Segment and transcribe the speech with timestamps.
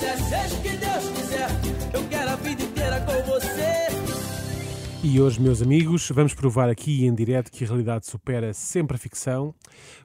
[0.00, 1.48] quiser, seja o que Deus quiser.
[1.92, 3.90] Eu quero a vida inteira com você.
[5.02, 8.98] E hoje, meus amigos, vamos provar aqui em direto que a realidade supera sempre a
[8.98, 9.54] ficção.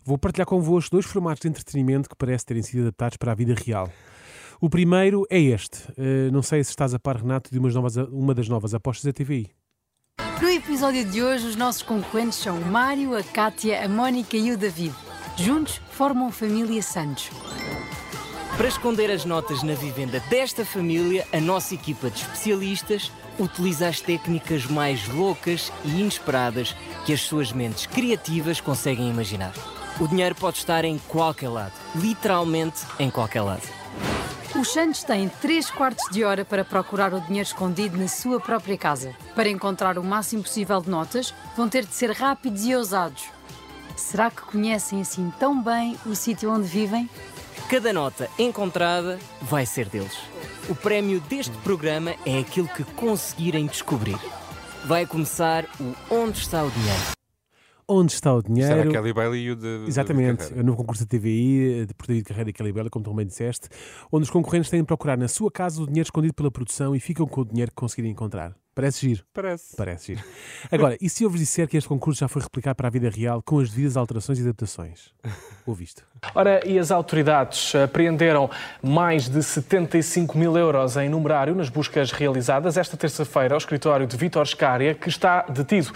[0.04, 3.54] Vou partilhar convosco dois formatos de entretenimento que parecem terem sido adaptados para a vida
[3.54, 3.90] real.
[4.60, 5.80] O primeiro é este.
[5.92, 9.14] Uh, não sei se estás a par, Renato, de novas, uma das novas apostas da
[9.14, 9.52] TVI.
[10.42, 14.52] No episódio de hoje, os nossos concorrentes são o Mário, a Kátia, a Mónica e
[14.52, 14.94] o David.
[15.38, 17.30] Juntos formam a família Santos.
[18.58, 24.00] Para esconder as notas na vivenda desta família, a nossa equipa de especialistas utiliza as
[24.00, 26.74] técnicas mais loucas e inesperadas
[27.06, 29.52] que as suas mentes criativas conseguem imaginar.
[30.00, 33.64] O dinheiro pode estar em qualquer lado, literalmente em qualquer lado.
[34.56, 38.78] Os Santos têm 3 quartos de hora para procurar o dinheiro escondido na sua própria
[38.78, 39.14] casa.
[39.36, 43.26] Para encontrar o máximo possível de notas, vão ter de ser rápidos e ousados.
[43.98, 47.10] Será que conhecem assim tão bem o sítio onde vivem?
[47.70, 50.16] Cada nota encontrada vai ser deles.
[50.70, 54.18] O prémio deste programa é aquilo que conseguirem descobrir.
[54.86, 57.02] Vai começar o Onde está o dinheiro.
[57.88, 58.82] Onde está o dinheiro?
[58.82, 62.28] Era Kelly Bailey e o de, Exatamente, de no concurso da TVI, de Portaria de
[62.28, 63.68] Carreira e Kelly Bailey, como tu também disseste,
[64.12, 67.00] onde os concorrentes têm de procurar na sua casa o dinheiro escondido pela produção e
[67.00, 68.56] ficam com o dinheiro que conseguirem encontrar.
[68.76, 69.24] Parece giro.
[69.34, 69.74] Parece.
[69.78, 70.28] Parece giro.
[70.70, 73.10] Agora, e se eu vos disser que este concurso já foi replicado para a vida
[73.10, 75.14] real com as devidas alterações e adaptações?
[75.66, 76.04] Ouviste?
[76.36, 78.50] Ora, e as autoridades apreenderam
[78.84, 84.18] mais de 75 mil euros em numerário nas buscas realizadas esta terça-feira ao escritório de
[84.18, 85.94] Vítor Scária, que está detido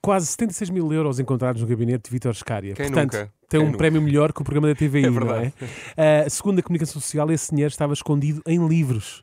[0.00, 2.74] quase 76 mil euros encontrados no gabinete de Vítor Scária.
[2.74, 3.24] Quem Portanto, nunca?
[3.48, 3.78] tem Quem um nunca?
[3.78, 5.52] prémio melhor que o programa da TVI, É não verdade.
[5.96, 6.26] é?
[6.26, 9.22] Uh, segundo a comunicação social, esse dinheiro estava escondido em livros.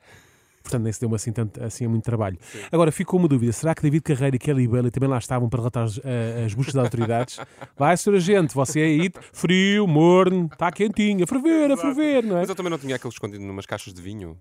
[0.67, 2.37] Portanto, nem se deu assim, tanto, assim muito trabalho.
[2.69, 3.53] Agora, ficou uma dúvida.
[3.53, 6.01] Será que David Carreira e Kelly Bailey também lá estavam para relatar as, uh,
[6.45, 7.39] as buscas das autoridades?
[7.77, 12.41] Vai, senhor agente, você aí, frio, morno, está quentinho, a ferver, a ferver, não é?
[12.41, 14.38] Mas eu também não tinha aquele escondido numas caixas de vinho.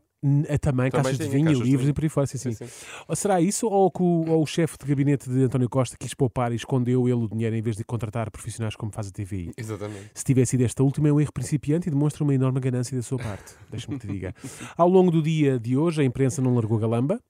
[0.49, 1.91] Eh, Também, Também caixas de vinho, caixas de livros vinho.
[1.91, 2.53] e por aí fora, sim, sim.
[2.53, 2.87] Sim, sim.
[3.07, 6.13] Ou será isso ou que o, ou o chefe de gabinete de António Costa quis
[6.15, 9.53] poupar e escondeu ele o dinheiro em vez de contratar profissionais como faz a TVI?
[9.57, 10.11] Exatamente.
[10.15, 13.03] Se tivesse sido esta última, é um erro principiante e demonstra uma enorme ganância da
[13.03, 13.55] sua parte.
[13.71, 14.35] Deixa-me te diga.
[14.77, 17.21] Ao longo do dia de hoje, a imprensa não largou galamba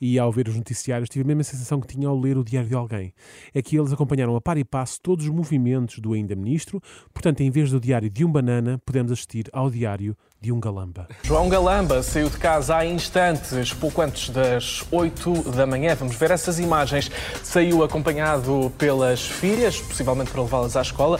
[0.00, 2.68] e, ao ver os noticiários, tive a mesma sensação que tinha ao ler o diário
[2.68, 3.12] de alguém.
[3.54, 6.80] É que eles acompanharam a par e passo todos os movimentos do ainda ministro,
[7.12, 10.16] portanto, em vez do diário de um banana, podemos assistir ao diário
[10.46, 11.08] de um galamba.
[11.24, 15.96] João Galamba saiu de casa há instantes, pouco antes das 8 da manhã.
[15.96, 17.10] Vamos ver essas imagens.
[17.42, 21.18] Saiu acompanhado pelas filhas, possivelmente para levá-las à escola.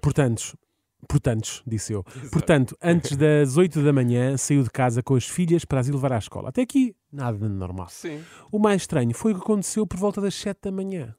[0.00, 0.56] Portanto,
[1.08, 2.04] portanto, disse eu.
[2.30, 6.12] Portanto, antes das 8 da manhã, saiu de casa com as filhas para as levar
[6.12, 6.50] à escola.
[6.50, 7.88] Até aqui, nada de normal.
[7.90, 8.22] Sim.
[8.52, 11.12] O mais estranho foi o que aconteceu por volta das 7 da manhã.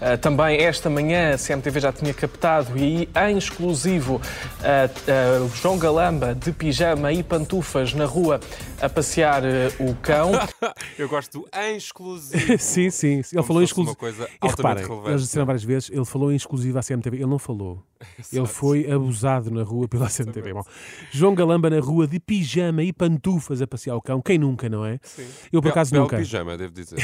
[0.00, 5.78] Uh, também esta manhã a CMTV já tinha captado e em exclusivo uh, uh, João
[5.78, 8.40] Galamba de pijama e pantufas na rua
[8.80, 9.46] a passear uh,
[9.90, 10.30] o cão.
[10.98, 12.58] Eu gosto do em exclusivo.
[12.58, 13.16] sim, sim.
[13.16, 13.96] Ele Como falou em fosse uma exclusivo.
[13.96, 15.10] coisa E reparem, relevante.
[15.10, 17.16] eles disseram várias vezes, ele falou em exclusivo à CMTV.
[17.16, 17.82] Ele não falou.
[18.32, 20.52] Ele foi abusado na rua pela CMTV.
[20.52, 20.62] Bom,
[21.10, 24.22] João Galamba na rua de pijama e pantufas a passear o cão.
[24.22, 25.00] Quem nunca, não é?
[25.02, 25.26] Sim.
[25.52, 26.16] Eu, por acaso, nunca.
[26.16, 26.96] pijama, devo dizer.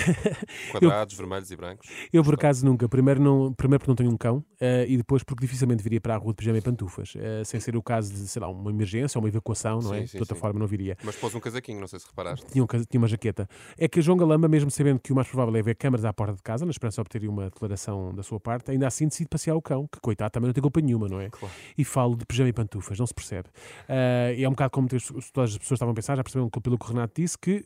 [0.70, 1.88] Quadrados, vermelhos e brancos.
[2.12, 2.88] Eu, por acaso, nunca.
[2.88, 6.14] Primeiro, não, primeiro porque não tenho um cão eh, e depois porque dificilmente viria para
[6.14, 7.14] a rua de pijama e pantufas.
[7.16, 10.02] eh, sem ser o caso de, sei lá, uma emergência ou uma evacuação, não é?
[10.02, 10.40] Sim, sim, de outra sim.
[10.40, 10.96] forma, não viria.
[11.02, 12.46] Mas pôs um casaquinho, não sei se reparaste.
[12.46, 13.48] Tinha, um tinha uma jaqueta.
[13.78, 16.34] É que João Galamba, mesmo sabendo que o mais provável é ver câmaras à porta
[16.34, 19.56] de casa, na esperança de obter uma declaração da sua parte, ainda assim decide passear
[19.56, 21.30] o cão, que coitado também não tem culpa nenhuma, não é?
[21.30, 21.54] Claro.
[21.76, 23.48] E falo de pijama e pantufas, não se percebe.
[23.88, 25.04] Ah, e é um bocado como todas
[25.52, 27.64] as pessoas estavam a pensar, já perceberam que- pelo que o Renato disse, que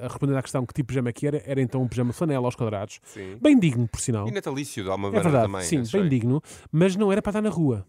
[0.00, 2.46] respondendo à questão que tipo de pijama é que era, era então um pijama flanela
[2.46, 2.98] aos quadrados.
[3.04, 3.36] Sim.
[3.40, 4.26] Bem digno, por sinal.
[4.26, 5.62] E natalício de É Almavara verdade, também.
[5.66, 6.00] sim, achei.
[6.00, 6.42] bem digno,
[6.72, 7.86] mas não era para estar na rua.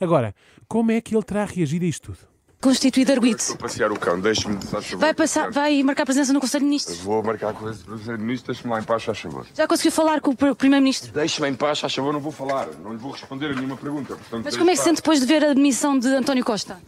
[0.00, 0.34] Agora,
[0.66, 2.26] como é que ele terá reagido a isto tudo?
[2.60, 3.40] Constituído arguido.
[3.56, 4.98] Passear o cão, deixe-me, favor.
[4.98, 6.98] Vai, passar, vai marcar presença no Conselho de Ministros.
[6.98, 9.46] Vou marcar com esse primeiro-ministro, deixe-me lá em paz, faz favor.
[9.54, 11.12] Já conseguiu falar com o pr- Primeiro-Ministro?
[11.12, 12.66] Deixe-me em paz, faz favor, não vou falar.
[12.82, 14.16] Não lhe vou responder a nenhuma pergunta.
[14.16, 16.78] Portanto, Mas como é que se sente depois de ver a demissão de António Costa?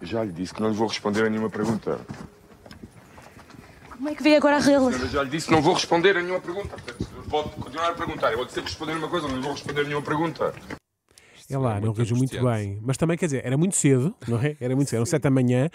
[0.00, 1.98] Já lhe disse que não lhe vou responder a nenhuma pergunta.
[3.90, 4.90] Como é que vê agora a real?
[4.92, 6.68] Eu já lhe disse que não vou responder a nenhuma pergunta.
[6.68, 8.30] Portanto, pode continuar a perguntar.
[8.30, 10.54] Eu vou sempre responder uma coisa, não lhe vou responder a nenhuma pergunta.
[11.50, 12.78] É lá, é não reagiu muito bem.
[12.82, 14.56] Mas também, quer dizer, era muito cedo, não é?
[14.60, 15.68] Era muito cedo, eram sete da manhã.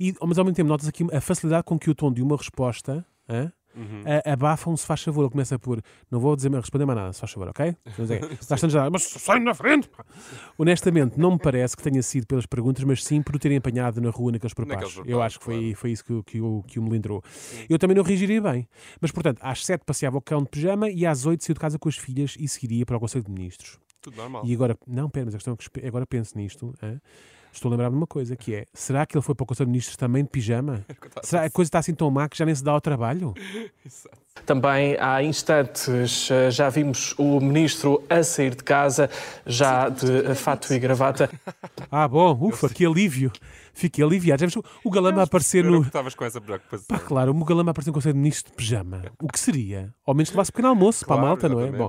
[0.00, 2.36] E, mas ao mesmo tempo, notas aqui a facilidade com que o tom de uma
[2.36, 4.02] resposta hã, Uhum.
[4.26, 5.22] a- abafa um se faz favor.
[5.22, 5.80] Ele começa por,
[6.10, 7.76] não vou dizer, responder mais nada, se faz favor, ok?
[8.50, 9.88] Bastante já, mas sai na frente!
[9.88, 10.04] pá."
[10.56, 14.00] Honestamente, não me parece que tenha sido pelas perguntas, mas sim por o terem apanhado
[14.00, 15.02] na rua naqueles propassos.
[15.06, 15.76] Eu acho que foi, claro.
[15.76, 17.22] foi isso que, o- que, o, que o melindrou.
[17.68, 18.66] Eu também não reagiria bem.
[19.00, 21.78] Mas, portanto, às sete passeava o cão de pijama e às oito saiu de casa
[21.78, 23.78] com as filhas e seguiria para o Conselho de Ministros.
[24.00, 24.42] Tudo normal.
[24.44, 26.74] E agora, não, pera, mas a questão é que agora penso nisto.
[26.82, 27.00] hã?
[27.52, 29.66] estou a lembrar-me de uma coisa, que é, será que ele foi para o Conselho
[29.66, 30.84] de Ministros também de pijama?
[31.16, 32.80] a Será que a coisa está assim tão má que já nem se dá ao
[32.80, 33.34] trabalho?
[34.46, 39.10] Também há instantes eh, já vimos o ministro a sair de casa,
[39.44, 41.28] já de fato e gravata.
[41.90, 43.32] Ah, bom, ufa, que alívio.
[43.78, 44.40] Fiquei aliviado.
[44.40, 45.82] Já viste o Galamba a aparecer no...
[45.82, 46.84] estavas com essa preocupação.
[46.88, 49.02] Pá, claro, o Galamba a aparecer no Conselho de Ministros de pijama.
[49.22, 49.94] O que seria?
[50.04, 51.70] Ao menos levasse pequeno almoço para a Claro, malta, não é?
[51.70, 51.88] Bom,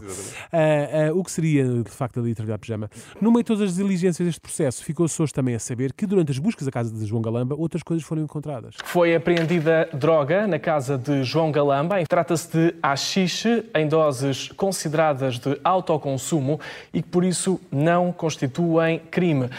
[0.54, 2.92] ah, ah, o que seria, de facto, ali trabalhar de pijama?
[3.20, 6.32] No meio de todas as diligências deste processo, ficou-se hoje também a saber que durante
[6.32, 8.76] as buscas da casa de João Galamba, outras coisas foram encontradas.
[8.84, 11.96] Foi apreendida droga na casa de João Galamba.
[12.08, 16.60] Trata-se de haxixe em doses consideradas de autoconsumo
[16.94, 19.50] e que por isso não constituem crime.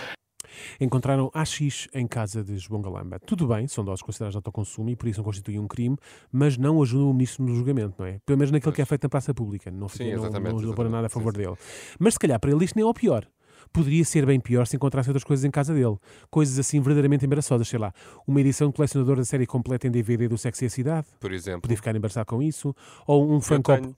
[0.80, 3.18] Encontraram AX em casa de João Galamba.
[3.20, 5.96] Tudo bem, são doses consideradas de autoconsumo e por isso não constituem um crime,
[6.32, 8.18] mas não ajudam o ministro no julgamento, não é?
[8.24, 9.70] Pelo menos naquele que é feito na praça pública.
[9.70, 11.42] Não, fica, Sim, não, não ajudou para nada a Sim, favor sim.
[11.42, 11.56] dele.
[11.98, 13.26] Mas se calhar para ele isto nem é o pior.
[13.72, 15.96] Poderia ser bem pior se encontrasse outras coisas em casa dele.
[16.30, 17.92] Coisas assim verdadeiramente embaraçosas, sei lá.
[18.26, 21.06] Uma edição de colecionador da série completa em DVD do Sexo e a Cidade.
[21.18, 22.74] Por exemplo, Podia ficar embaraçado com isso.
[23.06, 23.96] Ou um por acaso.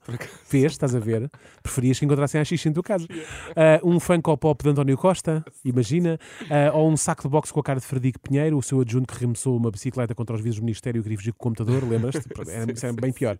[0.49, 1.29] Vês, estás a ver?
[1.63, 3.07] Preferias que encontrassem a xixi em tua casa.
[3.55, 6.19] Ah, um Funko Pop de António Costa, imagina.
[6.49, 9.13] Ah, ou um saco de boxe com a cara de Frederico Pinheiro, o seu adjunto
[9.13, 12.23] que remessou uma bicicleta contra os vidros do Ministério e com o computador, lembras-te?
[12.53, 13.37] Era, era bem pior.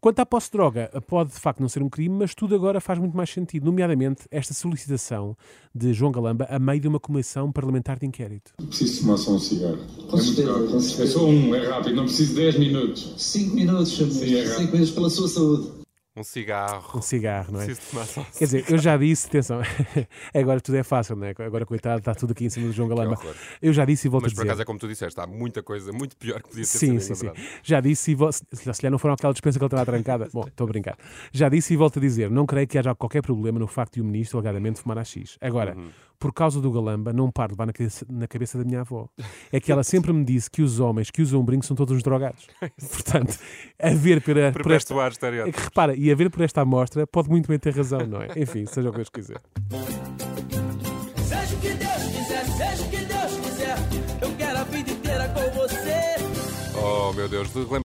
[0.00, 2.80] Quanto à posse de droga, pode de facto não ser um crime, mas tudo agora
[2.80, 5.36] faz muito mais sentido, nomeadamente esta solicitação
[5.74, 8.52] de João Galamba a meio de uma comissão parlamentar de inquérito.
[8.68, 9.78] Preciso fumar só um cigarro.
[10.08, 11.12] Com certeza, com É certeza.
[11.12, 13.12] só um, é rápido, não preciso de 10 minutos.
[13.16, 14.56] 5 minutos, Sim, é rápido.
[14.58, 15.77] 5 minutos pela sua saúde.
[16.18, 16.98] Um cigarro.
[16.98, 17.66] Um cigarro, não é?
[17.66, 19.60] Preciso Quer dizer, eu já disse, atenção,
[20.34, 21.34] agora tudo é fácil, não é?
[21.38, 23.18] Agora, coitado, está tudo aqui em cima do João Galamba.
[23.60, 24.50] Eu já disse e volto Mas a por dizer.
[24.50, 27.00] acaso é como tu disseste, há muita coisa muito pior que podia ter Sim, sido
[27.00, 27.26] sim, sim.
[27.26, 27.44] lembrado.
[27.62, 30.28] Já disse e vo- se se calhar não foram aquela dispensa que ele estava trancada.
[30.32, 30.96] Bom, estou a brincar.
[31.32, 34.00] Já disse e volto a dizer, não creio que haja qualquer problema no facto de
[34.00, 35.36] o ministro alegadamente fumar a X.
[35.40, 35.90] Agora, Uhum.
[36.18, 39.08] Por causa do Galamba, não paro de levar na cabeça, na cabeça da minha avó.
[39.52, 42.02] É que ela sempre me disse que os homens que usam brinco são todos uns
[42.02, 42.46] drogados.
[42.90, 43.38] Portanto,
[43.80, 44.94] a ver por, a- por esta...
[45.48, 48.20] É que repara, e a ver por esta amostra, pode muito bem ter razão, não
[48.22, 48.28] é?
[48.36, 49.40] Enfim, seja o que Deus quiser.
[51.24, 53.76] Seja o que Deus quiser, seja o que Deus quiser.
[54.20, 56.78] Eu quero a vida inteira com você.
[56.80, 57.48] Oh, meu Deus.